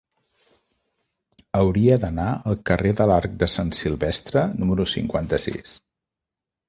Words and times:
Hauria 1.59 1.97
d'anar 2.05 2.25
al 2.53 2.57
carrer 2.69 2.95
de 3.01 3.07
l'Arc 3.11 3.35
de 3.43 3.51
Sant 3.57 3.71
Silvestre 3.81 4.47
número 4.63 4.89
cinquanta-sis. 4.99 5.77